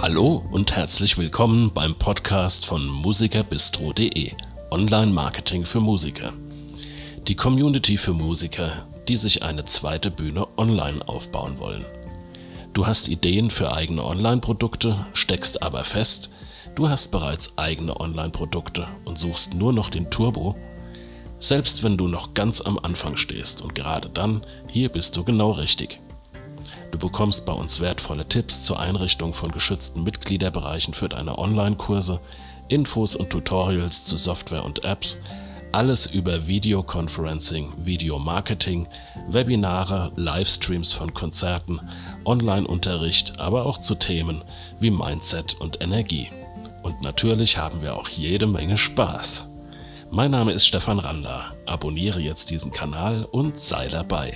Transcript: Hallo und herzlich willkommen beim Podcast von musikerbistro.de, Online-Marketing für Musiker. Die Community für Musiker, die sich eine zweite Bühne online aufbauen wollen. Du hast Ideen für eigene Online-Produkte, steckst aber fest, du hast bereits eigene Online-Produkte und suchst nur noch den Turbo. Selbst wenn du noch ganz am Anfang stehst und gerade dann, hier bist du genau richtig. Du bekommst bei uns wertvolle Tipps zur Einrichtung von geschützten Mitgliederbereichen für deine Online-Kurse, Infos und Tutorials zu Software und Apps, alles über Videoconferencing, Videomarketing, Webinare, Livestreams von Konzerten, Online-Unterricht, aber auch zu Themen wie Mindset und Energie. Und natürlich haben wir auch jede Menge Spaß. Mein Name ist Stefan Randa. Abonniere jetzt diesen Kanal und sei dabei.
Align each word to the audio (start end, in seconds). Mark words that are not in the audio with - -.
Hallo 0.00 0.44
und 0.52 0.76
herzlich 0.76 1.18
willkommen 1.18 1.72
beim 1.74 1.96
Podcast 1.96 2.66
von 2.66 2.86
musikerbistro.de, 2.86 4.30
Online-Marketing 4.70 5.64
für 5.64 5.80
Musiker. 5.80 6.32
Die 7.26 7.34
Community 7.34 7.96
für 7.96 8.12
Musiker, 8.12 8.86
die 9.08 9.16
sich 9.16 9.42
eine 9.42 9.64
zweite 9.64 10.12
Bühne 10.12 10.46
online 10.56 11.06
aufbauen 11.08 11.58
wollen. 11.58 11.84
Du 12.74 12.86
hast 12.86 13.08
Ideen 13.08 13.50
für 13.50 13.72
eigene 13.72 14.04
Online-Produkte, 14.04 15.04
steckst 15.14 15.64
aber 15.64 15.82
fest, 15.82 16.30
du 16.76 16.88
hast 16.88 17.08
bereits 17.08 17.58
eigene 17.58 17.98
Online-Produkte 17.98 18.86
und 19.04 19.18
suchst 19.18 19.54
nur 19.54 19.72
noch 19.72 19.90
den 19.90 20.10
Turbo. 20.10 20.54
Selbst 21.40 21.82
wenn 21.82 21.96
du 21.96 22.06
noch 22.06 22.34
ganz 22.34 22.60
am 22.60 22.78
Anfang 22.78 23.16
stehst 23.16 23.62
und 23.62 23.74
gerade 23.74 24.08
dann, 24.08 24.46
hier 24.68 24.90
bist 24.90 25.16
du 25.16 25.24
genau 25.24 25.50
richtig. 25.50 26.00
Du 26.90 26.98
bekommst 26.98 27.44
bei 27.44 27.52
uns 27.52 27.80
wertvolle 27.80 28.26
Tipps 28.26 28.62
zur 28.62 28.80
Einrichtung 28.80 29.34
von 29.34 29.52
geschützten 29.52 30.02
Mitgliederbereichen 30.02 30.94
für 30.94 31.08
deine 31.08 31.38
Online-Kurse, 31.38 32.20
Infos 32.68 33.14
und 33.16 33.30
Tutorials 33.30 34.04
zu 34.04 34.16
Software 34.16 34.64
und 34.64 34.84
Apps, 34.84 35.18
alles 35.70 36.06
über 36.06 36.46
Videoconferencing, 36.46 37.74
Videomarketing, 37.84 38.86
Webinare, 39.28 40.12
Livestreams 40.16 40.92
von 40.92 41.12
Konzerten, 41.12 41.80
Online-Unterricht, 42.24 43.38
aber 43.38 43.66
auch 43.66 43.78
zu 43.78 43.94
Themen 43.94 44.42
wie 44.80 44.90
Mindset 44.90 45.60
und 45.60 45.82
Energie. 45.82 46.30
Und 46.82 47.02
natürlich 47.02 47.58
haben 47.58 47.82
wir 47.82 47.96
auch 47.96 48.08
jede 48.08 48.46
Menge 48.46 48.78
Spaß. 48.78 49.50
Mein 50.10 50.30
Name 50.30 50.52
ist 50.52 50.66
Stefan 50.66 50.98
Randa. 50.98 51.52
Abonniere 51.66 52.20
jetzt 52.20 52.50
diesen 52.50 52.72
Kanal 52.72 53.24
und 53.24 53.58
sei 53.58 53.88
dabei. 53.88 54.32